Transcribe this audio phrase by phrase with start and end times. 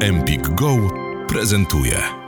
[0.00, 0.92] Empik Go
[1.26, 2.25] prezentuje.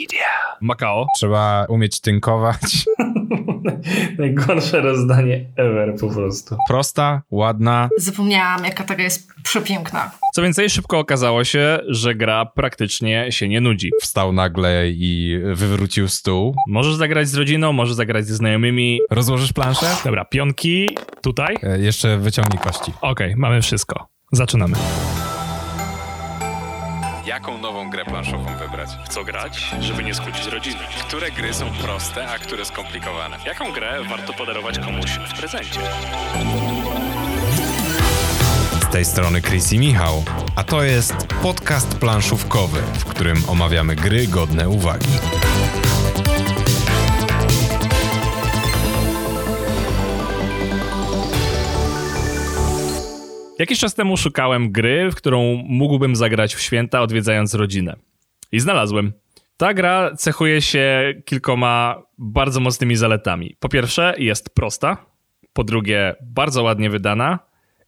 [0.00, 0.26] Media.
[0.60, 1.06] Macao.
[1.16, 2.60] Trzeba umieć tynkować.
[4.18, 6.56] Najgorsze rozdanie ever po prostu.
[6.68, 7.88] Prosta, ładna.
[7.96, 10.10] Zapomniałam, jaka taka jest przepiękna.
[10.34, 13.90] Co więcej, szybko okazało się, że gra praktycznie się nie nudzi.
[14.00, 16.54] Wstał nagle i wywrócił stół.
[16.68, 19.00] Możesz zagrać z rodziną, możesz zagrać ze znajomymi.
[19.10, 19.86] Rozłożysz planszę?
[20.04, 20.88] Dobra, pionki
[21.22, 21.56] tutaj.
[21.62, 22.92] E, Jeszcze wyciągnij kości.
[23.00, 24.08] Okej, mamy wszystko.
[24.32, 24.76] Zaczynamy.
[27.28, 28.90] Jaką nową grę planszową wybrać?
[29.04, 30.80] W co grać, żeby nie skłócić rodziny?
[31.08, 33.36] Które gry są proste, a które skomplikowane?
[33.46, 35.80] Jaką grę warto podarować komuś w prezencie?
[38.82, 40.24] Z tej strony Chris i Michał,
[40.56, 45.08] a to jest podcast planszówkowy, w którym omawiamy gry godne uwagi.
[53.58, 57.96] Jakiś czas temu szukałem gry, w którą mógłbym zagrać w święta, odwiedzając rodzinę.
[58.52, 59.12] I znalazłem.
[59.56, 63.56] Ta gra cechuje się kilkoma bardzo mocnymi zaletami.
[63.60, 64.96] Po pierwsze, jest prosta.
[65.52, 67.38] Po drugie, bardzo ładnie wydana.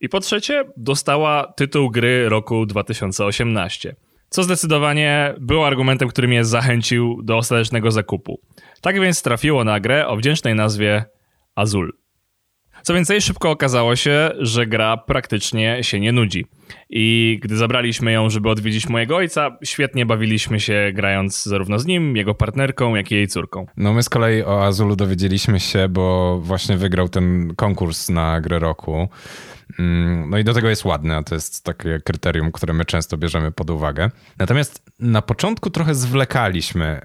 [0.00, 3.96] I po trzecie, dostała tytuł gry roku 2018.
[4.28, 8.40] Co zdecydowanie było argumentem, który mnie zachęcił do ostatecznego zakupu.
[8.80, 11.04] Tak więc trafiło na grę o wdzięcznej nazwie
[11.54, 11.99] Azul.
[12.82, 16.46] Co więcej, szybko okazało się, że gra praktycznie się nie nudzi.
[16.90, 22.16] I gdy zabraliśmy ją, żeby odwiedzić mojego ojca, świetnie bawiliśmy się grając zarówno z nim,
[22.16, 23.66] jego partnerką, jak i jej córką.
[23.76, 28.58] No my z kolei o Azulu dowiedzieliśmy się, bo właśnie wygrał ten konkurs na grę
[28.58, 29.08] roku.
[29.78, 33.16] Mm, No i do tego jest ładny, a to jest takie kryterium, które my często
[33.16, 34.10] bierzemy pod uwagę.
[34.38, 37.00] Natomiast na początku trochę zwlekaliśmy.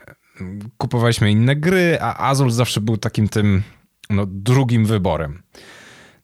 [0.78, 3.64] Kupowaliśmy inne gry, a Azul zawsze był takim tym
[4.10, 5.44] no, drugim wyborem.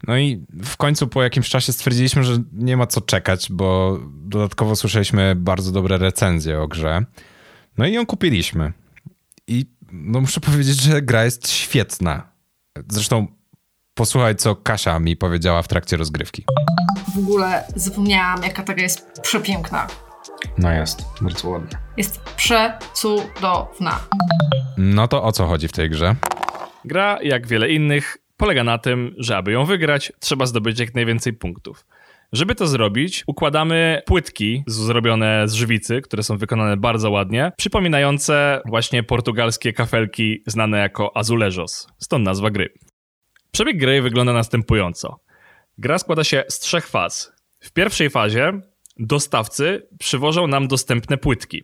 [0.07, 4.75] No i w końcu po jakimś czasie stwierdziliśmy, że nie ma co czekać, bo dodatkowo
[4.75, 7.05] słyszeliśmy bardzo dobre recenzje o grze.
[7.77, 8.73] No i ją kupiliśmy.
[9.47, 12.31] I no muszę powiedzieć, że gra jest świetna.
[12.89, 13.27] Zresztą
[13.93, 16.45] posłuchaj, co Kasia mi powiedziała w trakcie rozgrywki.
[17.15, 19.87] W ogóle zapomniałam, jaka taka jest przepiękna.
[20.57, 21.77] No jest, bardzo ładnie.
[21.97, 23.99] Jest przecudowna.
[24.77, 26.15] No to o co chodzi w tej grze?
[26.85, 31.33] Gra, jak wiele innych, polega na tym, że aby ją wygrać, trzeba zdobyć jak najwięcej
[31.33, 31.85] punktów.
[32.33, 39.03] Żeby to zrobić, układamy płytki zrobione z żywicy, które są wykonane bardzo ładnie, przypominające właśnie
[39.03, 42.73] portugalskie kafelki znane jako azulejos, stąd nazwa gry.
[43.51, 45.19] Przebieg gry wygląda następująco.
[45.77, 47.33] Gra składa się z trzech faz.
[47.59, 48.51] W pierwszej fazie
[48.99, 51.63] dostawcy przywożą nam dostępne płytki.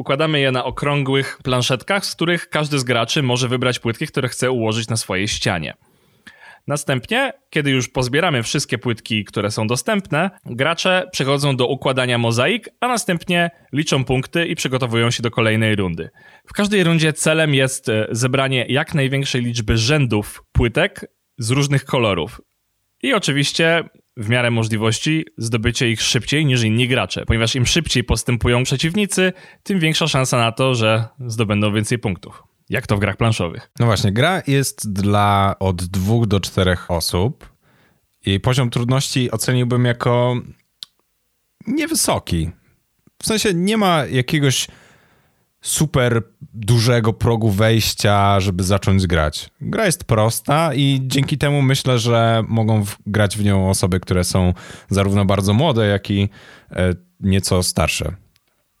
[0.00, 4.50] Układamy je na okrągłych planszetkach, z których każdy z graczy może wybrać płytki, które chce
[4.50, 5.74] ułożyć na swojej ścianie.
[6.66, 12.88] Następnie, kiedy już pozbieramy wszystkie płytki, które są dostępne, gracze przechodzą do układania mozaik, a
[12.88, 16.10] następnie liczą punkty i przygotowują się do kolejnej rundy.
[16.46, 21.06] W każdej rundzie celem jest e, zebranie jak największej liczby rzędów płytek
[21.38, 22.40] z różnych kolorów.
[23.02, 23.84] I oczywiście,
[24.20, 29.32] w miarę możliwości, zdobycie ich szybciej niż inni gracze, ponieważ im szybciej postępują przeciwnicy,
[29.62, 32.42] tym większa szansa na to, że zdobędą więcej punktów.
[32.68, 33.70] Jak to w grach planszowych.
[33.78, 37.52] No właśnie, gra jest dla od dwóch do czterech osób.
[38.26, 40.34] Jej poziom trudności oceniłbym jako
[41.66, 42.50] niewysoki.
[43.22, 44.68] W sensie nie ma jakiegoś
[45.62, 46.22] super
[46.54, 49.50] dużego progu wejścia, żeby zacząć grać.
[49.60, 54.54] Gra jest prosta i dzięki temu myślę, że mogą grać w nią osoby, które są
[54.88, 56.28] zarówno bardzo młode, jak i
[56.70, 58.12] e, nieco starsze,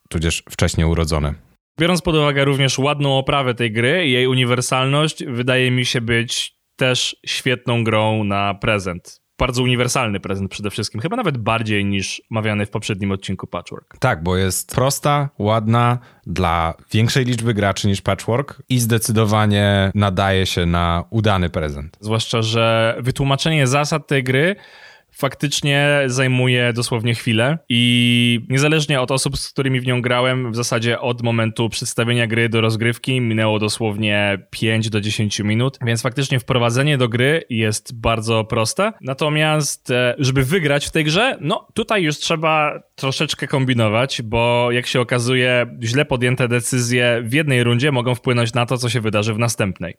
[0.08, 1.34] tudzież wcześniej urodzone.
[1.80, 6.60] Biorąc pod uwagę również ładną oprawę tej gry i jej uniwersalność, wydaje mi się być
[6.76, 9.20] też świetną grą na prezent.
[9.40, 13.98] Bardzo uniwersalny prezent przede wszystkim, chyba nawet bardziej niż omawiany w poprzednim odcinku Patchwork.
[13.98, 20.66] Tak, bo jest prosta, ładna, dla większej liczby graczy niż Patchwork i zdecydowanie nadaje się
[20.66, 21.96] na udany prezent.
[22.00, 24.56] Zwłaszcza, że wytłumaczenie zasad tej gry
[25.20, 31.00] faktycznie zajmuje dosłownie chwilę i niezależnie od osób, z którymi w nią grałem, w zasadzie
[31.00, 36.98] od momentu przedstawienia gry do rozgrywki minęło dosłownie 5 do 10 minut, więc faktycznie wprowadzenie
[36.98, 38.92] do gry jest bardzo proste.
[39.00, 44.86] Natomiast, e, żeby wygrać w tej grze, no tutaj już trzeba troszeczkę kombinować, bo jak
[44.86, 49.34] się okazuje, źle podjęte decyzje w jednej rundzie mogą wpłynąć na to, co się wydarzy
[49.34, 49.96] w następnej.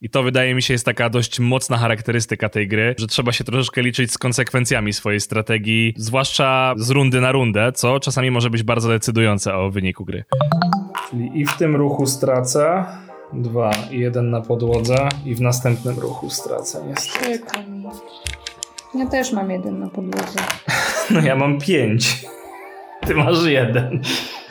[0.00, 3.44] I to wydaje mi się jest taka dość mocna charakterystyka tej gry, że trzeba się
[3.44, 8.62] troszeczkę liczyć z konsekwencjami swojej strategii, zwłaszcza z rundy na rundę, co czasami może być
[8.62, 10.24] bardzo decydujące o wyniku gry.
[11.10, 12.84] Czyli i w tym ruchu stracę
[13.32, 17.58] dwa, i jeden na podłodze, i w następnym ruchu stracę niestety.
[18.94, 20.40] Ja też mam jeden na podłodze.
[21.10, 22.26] No ja mam 5.
[23.06, 24.02] Ty masz jeden.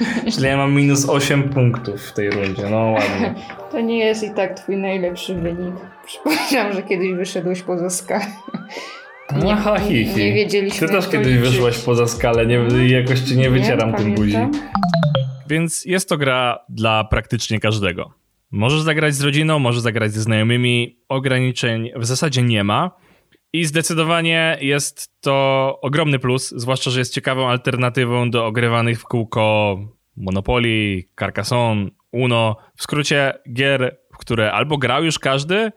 [0.36, 2.64] Czyli ja mam minus 8 punktów w tej rundzie.
[2.72, 3.36] No ładnie.
[3.72, 5.76] To nie jest i tak twój najlepszy wynik.
[6.06, 8.26] Przypominam, że kiedyś wyszedłeś poza skalę.
[9.44, 10.20] Nie- Aha, hi, nie- hi.
[10.20, 11.50] nie wiedzieliśmy, Ty też kiedyś liczyć.
[11.50, 14.38] wyszłaś poza skalę, nie, jakoś ci nie wycieram tym buzi.
[15.50, 18.12] Więc jest to gra dla praktycznie każdego.
[18.52, 20.98] Możesz zagrać z rodziną, możesz zagrać ze znajomymi.
[21.10, 22.92] Ograniczeń w zasadzie nie ma.
[23.56, 29.78] I zdecydowanie jest to ogromny plus, zwłaszcza, że jest ciekawą alternatywą do ogrywanych w kółko
[30.18, 32.58] Monopoly, Carcassonne, Uno.
[32.76, 35.72] W skrócie gier, w które albo grał już każdy,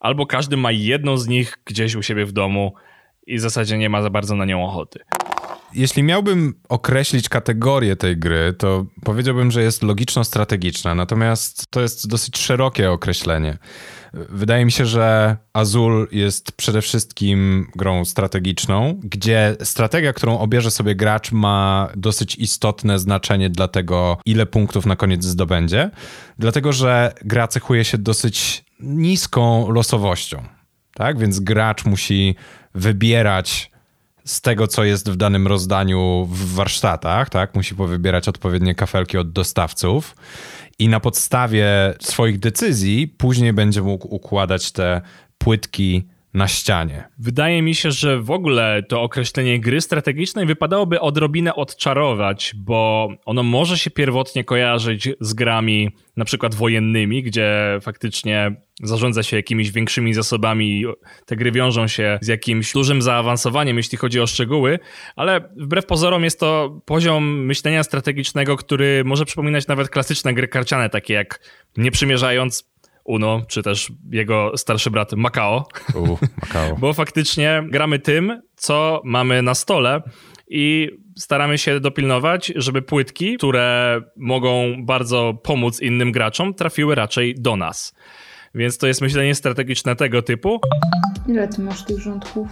[0.00, 2.74] albo każdy ma jedną z nich gdzieś u siebie w domu
[3.26, 5.00] i w zasadzie nie ma za bardzo na nią ochoty.
[5.74, 12.38] Jeśli miałbym określić kategorię tej gry, to powiedziałbym, że jest logiczno-strategiczna, natomiast to jest dosyć
[12.38, 13.58] szerokie określenie.
[14.12, 20.94] Wydaje mi się, że Azul jest przede wszystkim grą strategiczną, gdzie strategia, którą obierze sobie
[20.94, 25.90] gracz, ma dosyć istotne znaczenie dla tego, ile punktów na koniec zdobędzie,
[26.38, 30.44] dlatego że gra cechuje się dosyć niską losowością.
[30.94, 31.18] Tak?
[31.18, 32.34] Więc gracz musi
[32.74, 33.70] wybierać
[34.26, 37.54] z tego, co jest w danym rozdaniu w warsztatach, tak?
[37.54, 40.16] Musi powybierać odpowiednie kafelki od dostawców
[40.78, 45.00] i na podstawie swoich decyzji później będzie mógł układać te
[45.38, 47.08] płytki na ścianie.
[47.18, 53.42] Wydaje mi się, że w ogóle to określenie gry strategicznej wypadałoby odrobinę odczarować, bo ono
[53.42, 60.14] może się pierwotnie kojarzyć z grami na przykład wojennymi, gdzie faktycznie zarządza się jakimiś większymi
[60.14, 60.84] zasobami,
[61.26, 64.78] te gry wiążą się z jakimś dużym zaawansowaniem, jeśli chodzi o szczegóły,
[65.16, 70.90] ale wbrew pozorom jest to poziom myślenia strategicznego, który może przypominać nawet klasyczne gry karciane,
[70.90, 71.40] takie jak
[71.76, 72.70] Nie Przymierzając,
[73.06, 75.64] Uno, czy też jego starszy brat Macao.
[75.94, 76.06] U,
[76.42, 76.76] Makao.
[76.78, 80.02] Bo faktycznie gramy tym, co mamy na stole
[80.48, 87.56] i staramy się dopilnować, żeby płytki, które mogą bardzo pomóc innym graczom, trafiły raczej do
[87.56, 87.94] nas.
[88.54, 90.60] Więc to jest myślenie strategiczne tego typu.
[91.28, 92.48] Ile ty masz tych rządków?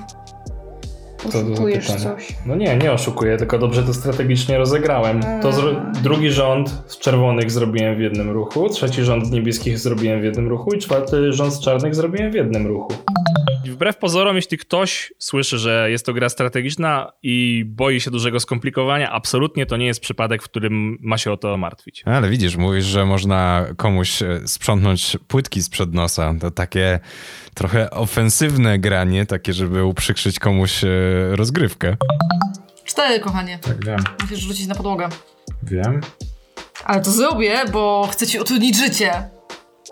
[1.29, 2.29] Oszukujesz coś.
[2.47, 5.21] No nie, nie oszukuję, tylko dobrze to strategicznie rozegrałem.
[5.43, 5.71] To zro...
[6.03, 10.49] drugi rząd z czerwonych zrobiłem w jednym ruchu, trzeci rząd z niebieskich zrobiłem w jednym
[10.49, 12.95] ruchu i czwarty rząd z czarnych zrobiłem w jednym ruchu.
[13.65, 19.11] Wbrew pozorom, jeśli ktoś słyszy, że jest to gra strategiczna i boi się dużego skomplikowania,
[19.11, 22.03] absolutnie to nie jest przypadek, w którym ma się o to martwić.
[22.07, 26.35] Ale widzisz, mówisz, że można komuś e, sprzątnąć płytki sprzed nosa.
[26.41, 27.01] To takie
[27.55, 30.89] trochę ofensywne granie, takie, żeby uprzykrzyć komuś e,
[31.31, 31.97] rozgrywkę.
[32.85, 33.59] Cztery, kochanie.
[33.59, 33.99] Tak, wiem.
[34.23, 35.09] Musisz rzucić na podłogę.
[35.63, 36.01] Wiem,
[36.85, 39.29] Ale to zrobię, bo chcę ci utrudnić życie.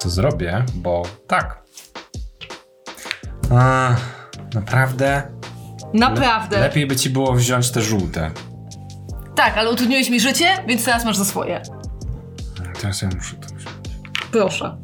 [0.00, 1.62] To zrobię, bo tak.
[3.50, 3.96] A,
[4.54, 5.22] naprawdę?
[5.94, 6.60] Naprawdę.
[6.60, 8.30] Lepiej by ci było wziąć te żółte.
[9.36, 11.62] Tak, ale utrudniłeś mi życie, więc teraz masz za swoje.
[12.80, 13.76] Teraz ja muszę to wziąć.
[14.32, 14.76] Proszę.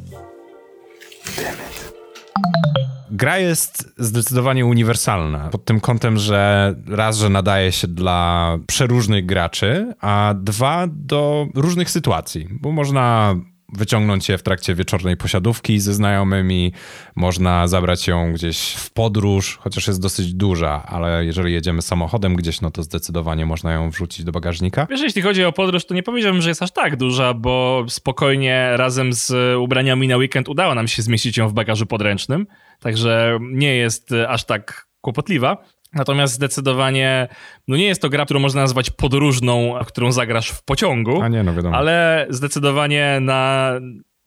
[3.11, 9.95] Gra jest zdecydowanie uniwersalna pod tym kątem, że raz, że nadaje się dla przeróżnych graczy,
[10.01, 13.35] a dwa do różnych sytuacji, bo można
[13.73, 16.73] wyciągnąć je w trakcie wieczornej posiadówki ze znajomymi,
[17.17, 22.61] można zabrać ją gdzieś w podróż, chociaż jest dosyć duża, ale jeżeli jedziemy samochodem gdzieś,
[22.61, 24.87] no to zdecydowanie można ją wrzucić do bagażnika.
[24.91, 28.71] Wiesz, jeśli chodzi o podróż, to nie powiedziałbym, że jest aż tak duża, bo spokojnie
[28.77, 32.47] razem z ubraniami na weekend udało nam się zmieścić ją w bagażu podręcznym,
[32.81, 35.57] także nie jest aż tak kłopotliwa.
[35.95, 37.29] Natomiast zdecydowanie,
[37.69, 41.43] no nie jest to gra, którą można nazwać podróżną, którą zagrasz w pociągu, A nie,
[41.43, 41.77] no wiadomo.
[41.77, 43.71] ale zdecydowanie na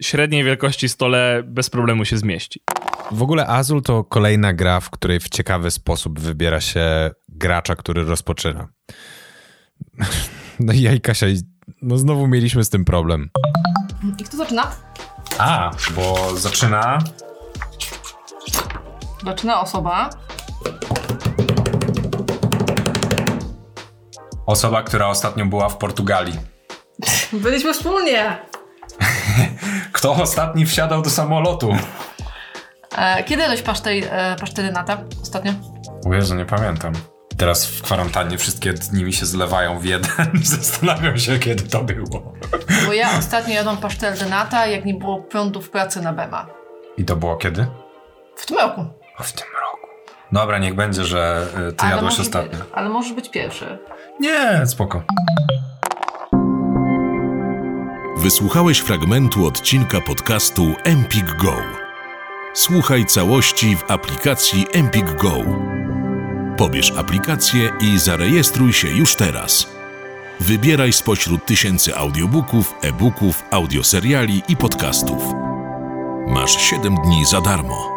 [0.02, 2.62] średniej wielkości stole bez problemu się zmieści.
[3.12, 8.04] W ogóle Azul to kolejna gra, w której w ciekawy sposób wybiera się gracza, który
[8.04, 8.68] rozpoczyna.
[10.60, 11.26] No i ja i Kasia,
[11.82, 13.30] no znowu mieliśmy z tym problem.
[14.20, 14.72] I kto zaczyna?
[15.38, 17.00] A, bo zaczyna...
[19.26, 20.10] Zaczyna osoba.
[24.46, 26.40] Osoba, która ostatnio była w Portugalii.
[27.34, 28.38] Byliśmy wspólnie.
[29.94, 31.76] Kto ostatni wsiadał do samolotu?
[32.98, 35.52] E, kiedy jadłeś pasztej, e, paszterinata ostatnio?
[36.06, 36.94] O Jezu, nie pamiętam.
[37.38, 42.34] Teraz w kwarantannie wszystkie dni mi się zlewają w jeden zastanawiam się, kiedy to było.
[42.86, 46.48] Bo ja ostatnio jadłam paszterinata, jak nie było prądu w pracy na Bema.
[46.98, 47.68] I to było kiedy?
[48.36, 48.86] W tym roku.
[49.18, 49.61] O, w tym roku.
[50.32, 52.60] Dobra, niech będzie, że y, ty Ale jadłeś może ostatnio.
[52.60, 53.78] Być, ale możesz być pierwszy.
[54.20, 55.04] Nie, spoko.
[58.18, 61.56] Wysłuchałeś fragmentu odcinka podcastu Empik Go.
[62.54, 65.34] Słuchaj całości w aplikacji Empik Go.
[66.58, 69.68] Pobierz aplikację i zarejestruj się już teraz.
[70.40, 75.24] Wybieraj spośród tysięcy audiobooków, e-booków, audioseriali i podcastów.
[76.28, 77.91] Masz 7 dni za darmo.